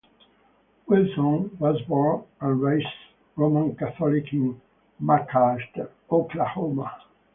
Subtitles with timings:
[0.87, 2.87] Wilson was born and raised
[3.35, 4.59] Roman Catholic in
[4.99, 6.91] McAlester, Oklahoma.